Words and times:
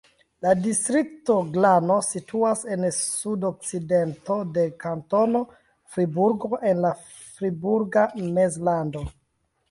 La 0.43 0.51
distrikto 0.59 1.33
Glano 1.55 1.97
situas 2.05 2.63
en 2.75 2.87
sudokcidento 2.95 4.37
de 4.55 4.63
Kantono 4.83 5.41
Friburgo 5.97 6.61
en 6.71 6.81
la 6.87 6.93
Friburga 7.43 8.07
Mezlando. 8.39 9.03